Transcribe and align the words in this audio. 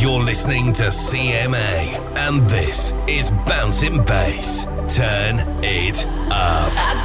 You're 0.00 0.22
listening 0.22 0.72
to 0.74 0.84
CMA, 0.84 1.98
and 2.16 2.48
this 2.48 2.94
is 3.08 3.32
Bouncing 3.32 4.04
Bass. 4.04 4.64
Turn 4.86 5.40
it 5.64 6.06
up. 6.30 6.97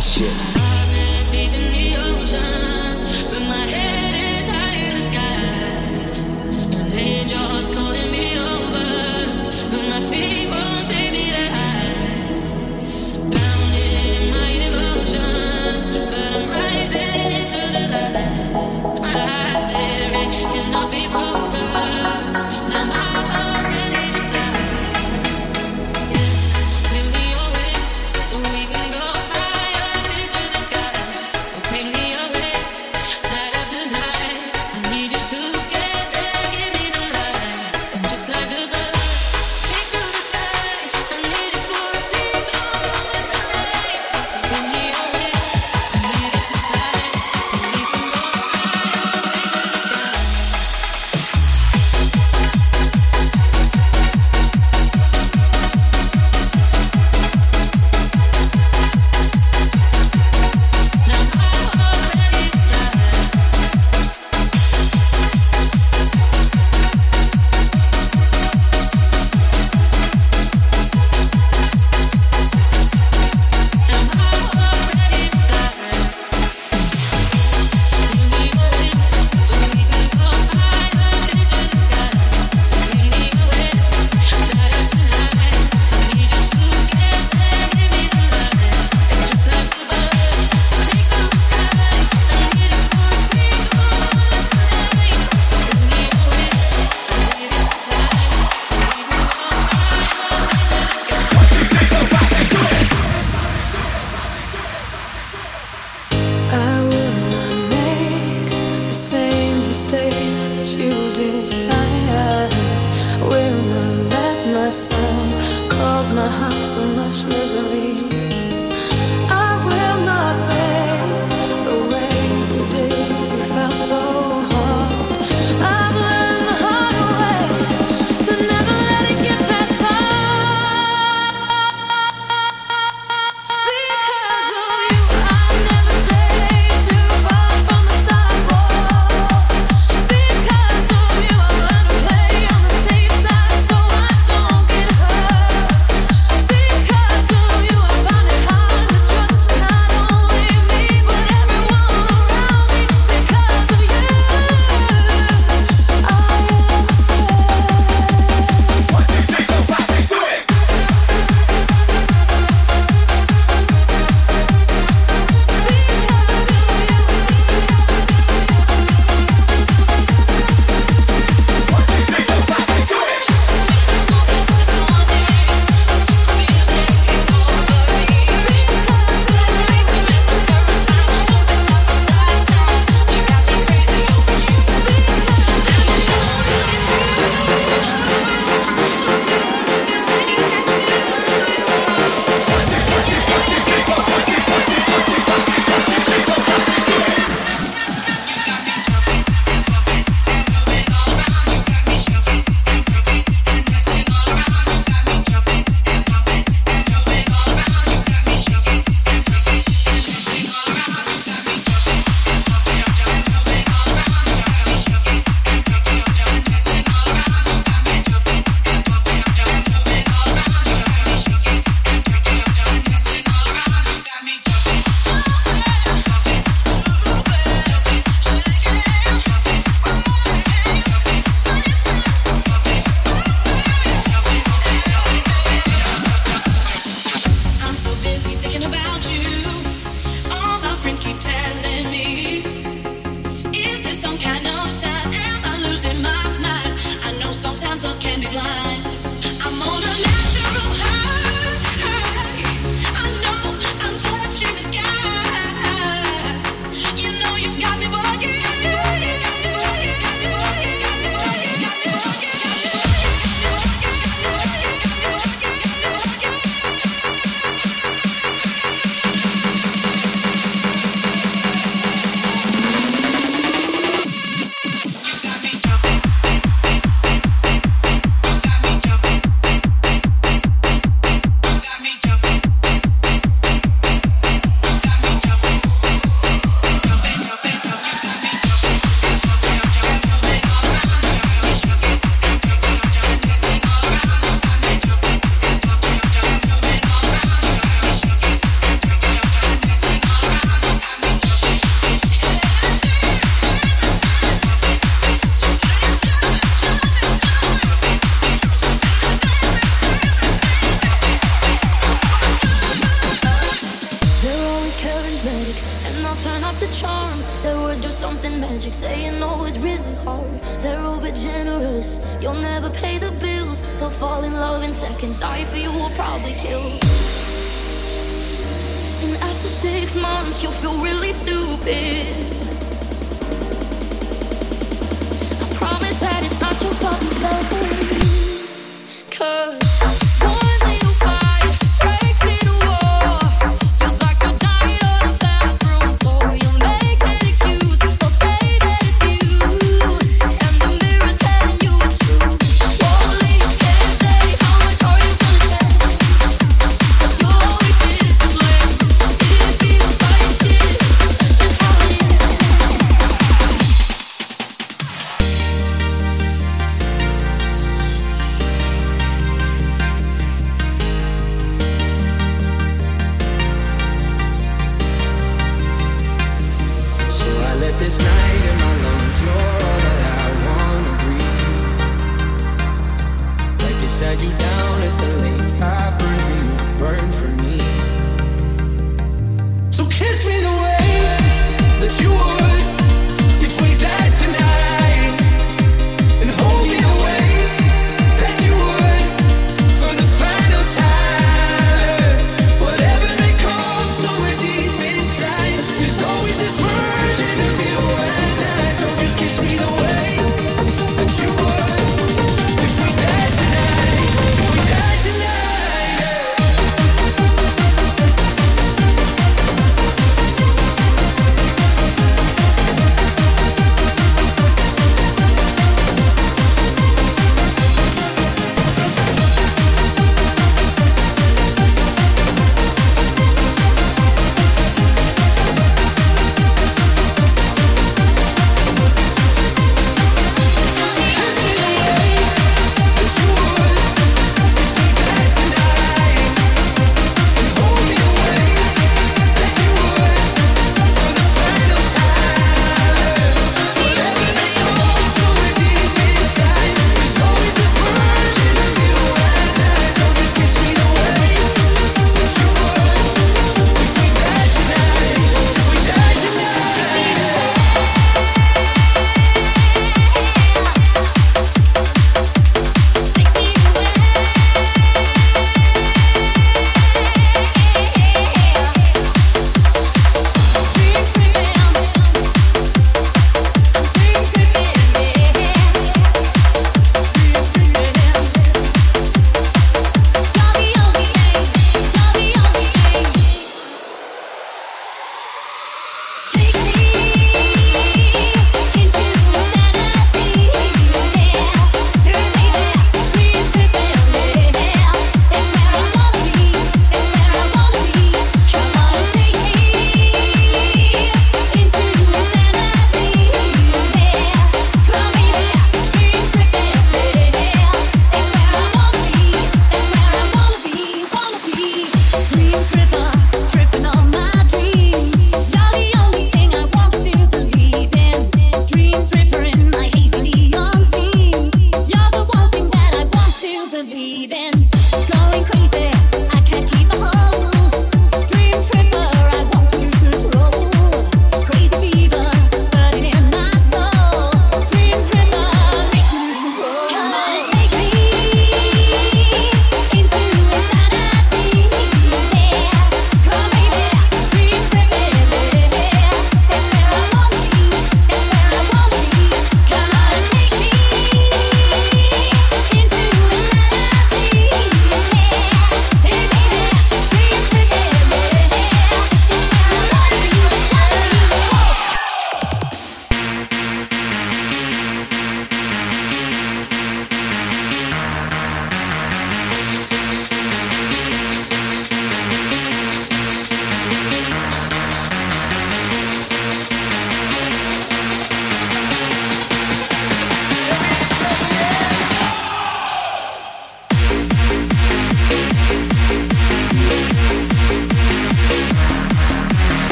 that 0.00 0.06
shit. 0.06 0.49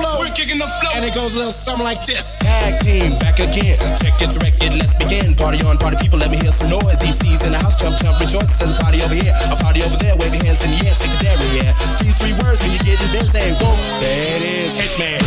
flow. 0.00 0.16
We're 0.24 0.32
kicking 0.32 0.56
the 0.56 0.66
flow. 0.66 0.96
And 0.96 1.04
it 1.04 1.12
goes 1.14 1.36
a 1.36 1.44
little 1.44 1.52
something 1.52 1.84
like 1.84 2.02
this. 2.08 2.40
Tag 2.40 2.80
team, 2.80 3.12
back 3.20 3.38
again. 3.38 3.76
Check 4.00 4.16
it, 4.20 4.32
direct 4.32 4.64
it, 4.64 4.72
let's 4.80 4.96
begin. 4.96 5.36
Party 5.36 5.60
on, 5.68 5.76
party 5.76 6.00
people, 6.00 6.18
let 6.18 6.32
me 6.32 6.40
hear 6.40 6.52
some 6.52 6.72
noise. 6.72 6.96
DC's 6.96 7.44
in 7.44 7.52
the 7.52 7.60
house, 7.60 7.76
jump, 7.76 7.96
jump, 8.00 8.16
rejoice. 8.18 8.58
There's 8.58 8.72
a 8.72 8.78
party 8.80 9.04
over 9.04 9.14
here, 9.14 9.36
a 9.52 9.56
party 9.60 9.84
over 9.84 9.96
there. 10.00 10.16
Wave 10.16 10.32
your 10.34 10.44
hands 10.48 10.64
in 10.64 10.72
the 10.74 10.88
air, 10.88 10.96
shake 10.96 11.12
the 11.20 11.28
dairy, 11.28 11.48
yeah. 11.60 11.72
These 12.00 12.16
three 12.16 12.34
words 12.40 12.64
when 12.64 12.72
you 12.72 12.80
get 12.80 12.98
it, 12.98 13.10
busy. 13.12 13.44
Whoa, 13.60 13.76
that 14.00 14.40
is 14.42 14.74
Hitman. 14.76 15.20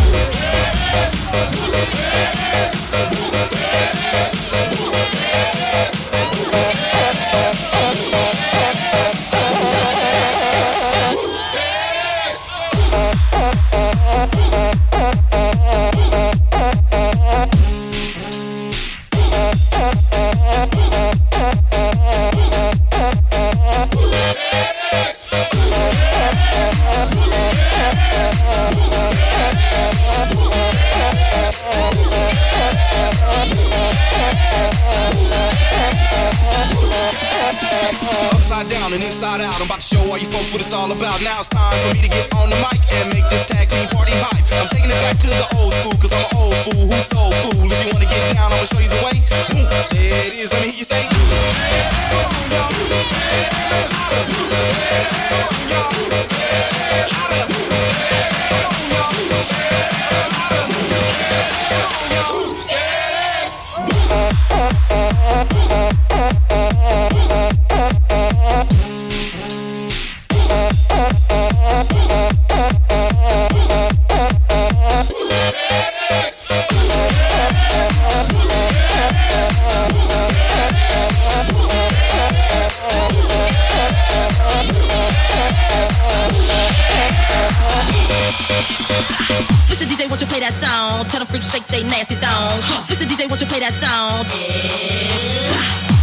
shake 91.51 91.67
they 91.67 91.84
nasty 91.84 92.15
thongs. 92.15 92.63
Mr. 92.88 93.03
DJ, 93.03 93.27
won't 93.27 93.41
you 93.41 93.47
play 93.47 93.60
that 93.60 93.73
song? 93.75 94.23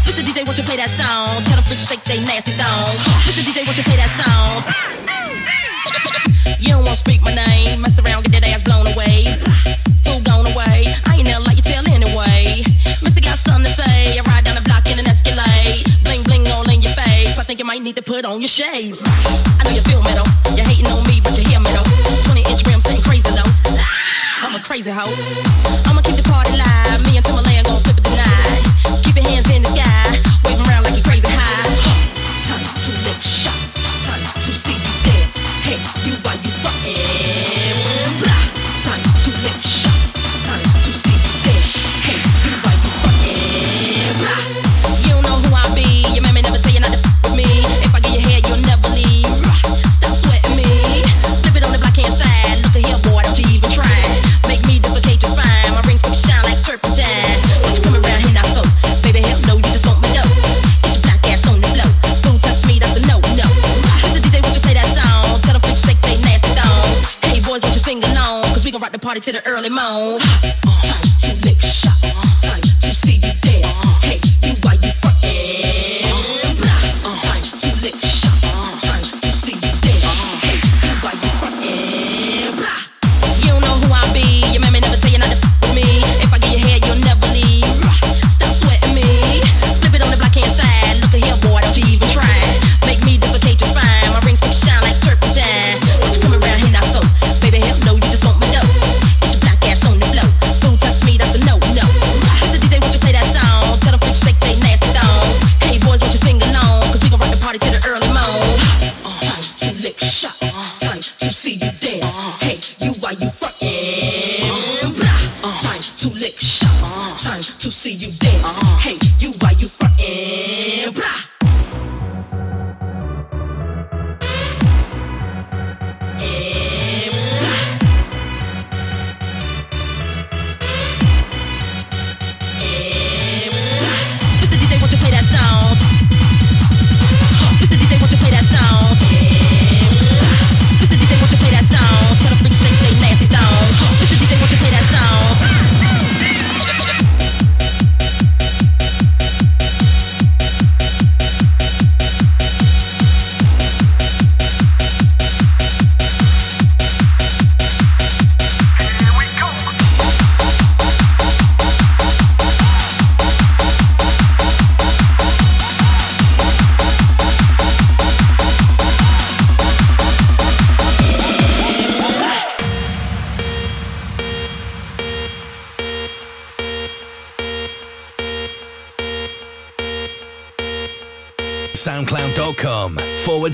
Mr. 0.04 0.20
DJ, 0.20 0.44
won't 0.44 0.58
you 0.58 0.64
play 0.64 0.76
that 0.76 0.90
song? 0.92 1.40
Tell 1.48 1.56
them 1.56 1.64
freaks 1.64 1.88
shake 1.88 2.04
they 2.04 2.20
nasty 2.28 2.52
thongs. 2.60 3.00
Mr. 3.24 3.40
DJ, 3.40 3.64
won't 3.64 3.78
you 3.78 3.86
play 3.86 3.96
that 3.96 4.12
song? 4.20 4.60
you 6.60 6.76
don't 6.76 6.84
wanna 6.84 6.96
speak 6.96 7.22
my 7.22 7.34
name. 7.34 7.80
Mess 7.80 7.98
around, 7.98 8.24
get 8.28 8.42
that 8.42 8.52
ass 8.52 8.62
blown 8.62 8.84
away. 8.92 9.32
Fool 10.04 10.20
gone 10.20 10.44
away. 10.44 10.92
I 11.08 11.16
ain't 11.16 11.24
never 11.24 11.44
like 11.44 11.56
you 11.56 11.64
tell 11.64 11.86
anyway. 11.88 12.60
Mr. 13.00 13.24
got 13.24 13.38
something 13.38 13.64
to 13.64 13.72
say. 13.72 14.18
I 14.18 14.22
ride 14.28 14.44
down 14.44 14.60
the 14.60 14.66
block 14.68 14.84
in 14.92 14.98
an 14.98 15.06
Escalade. 15.08 15.88
Bling 16.04 16.22
bling 16.22 16.44
all 16.52 16.68
in 16.68 16.82
your 16.84 16.92
face. 16.92 17.38
I 17.40 17.44
think 17.48 17.58
you 17.60 17.64
might 17.64 17.80
need 17.82 17.96
to 17.96 18.02
put 18.02 18.24
on 18.26 18.40
your 18.40 18.52
shades. 18.52 19.00
house. 24.92 25.69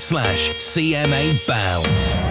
Slash 0.07 0.51
CMA 0.51 1.35
Bounce. 1.49 2.26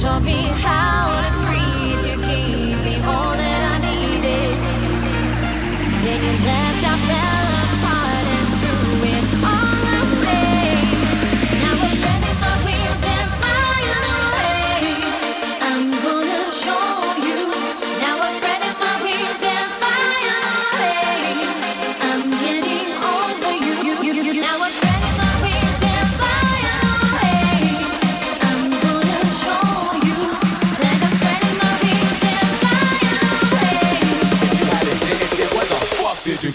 taught 0.00 0.22
me 0.24 0.32
how 0.32 1.22
to 1.24 1.30
breathe. 1.46 2.04
You 2.04 2.16
gave 2.26 2.84
me 2.84 2.96
all 3.06 3.36
that 3.36 3.60
I 3.72 3.76
needed. 3.86 4.58
Then 6.04 6.24
you 6.24 6.46
left. 6.46 6.63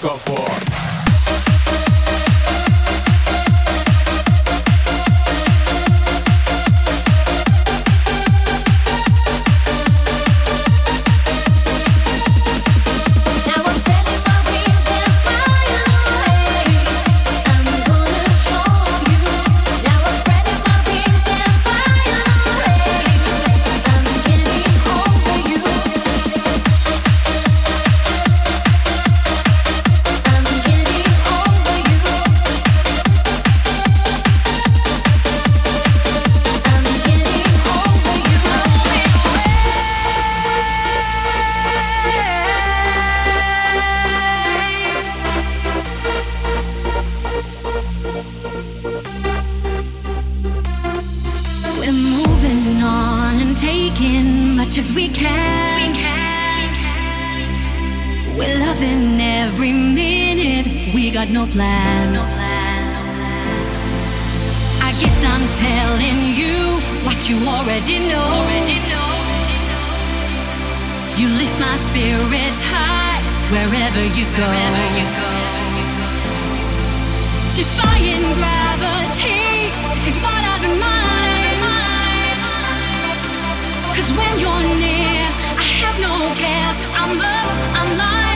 Go 0.01 0.15
for? 0.15 0.68
my 71.59 71.75
spirit 71.75 72.57
high 72.71 73.19
wherever 73.51 74.03
you 74.17 74.25
go. 74.39 74.47
Wherever 74.47 74.85
you 74.99 75.07
go. 75.19 75.31
Defying 77.59 78.23
gravity 78.39 79.67
is 80.07 80.15
what 80.23 80.41
I've 80.51 80.63
in 80.63 80.75
mind. 80.79 81.59
Cause 83.95 84.09
when 84.15 84.33
you're 84.39 84.67
near, 84.79 85.25
I 85.59 85.67
have 85.83 85.97
no 85.99 86.15
cares. 86.39 86.77
I'm 86.95 87.19
up, 87.19 87.49
I'm 87.79 87.97
lying. 87.97 88.28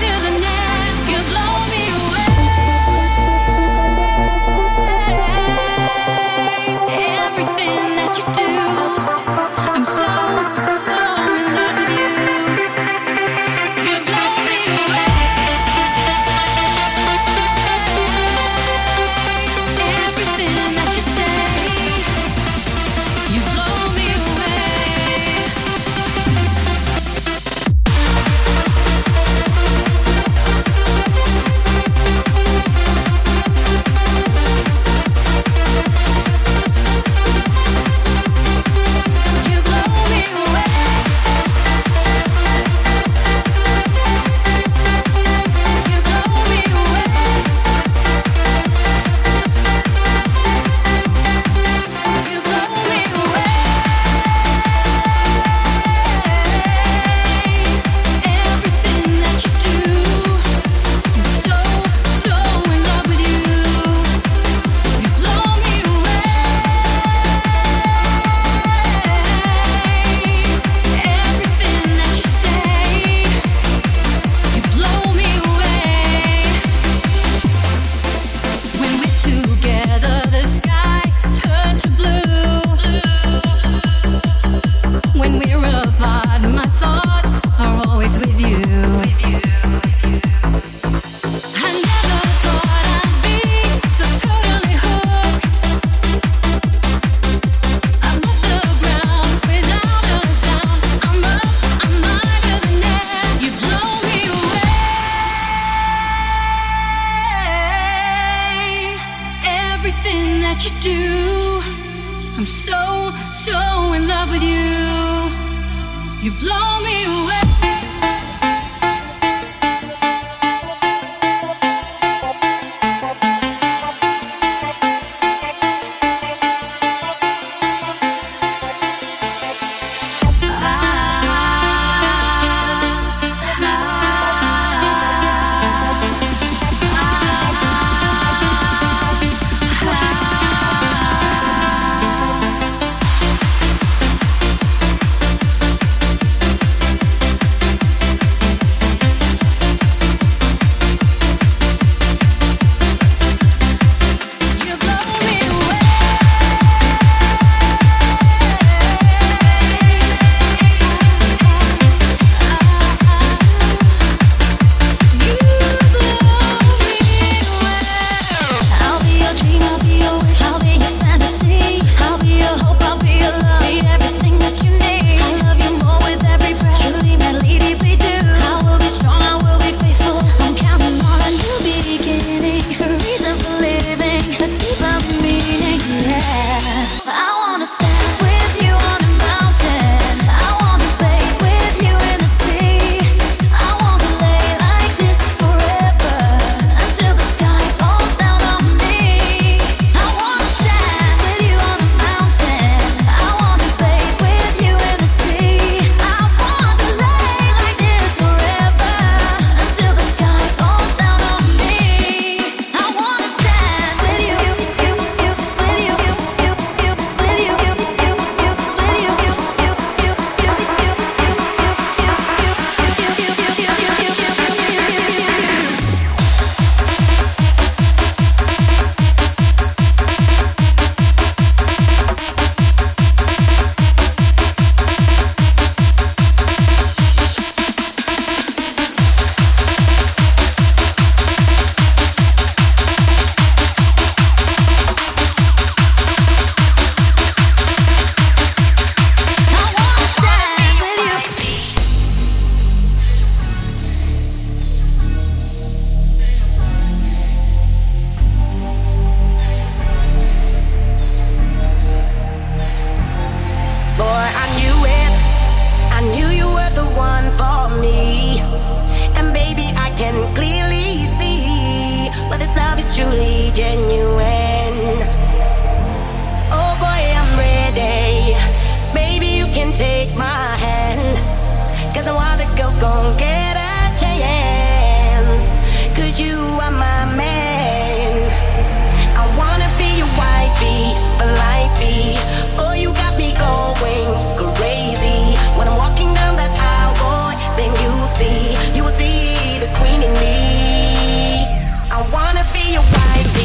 with 88.18 88.40
you. 88.42 88.93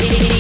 Wifey. 0.09 0.38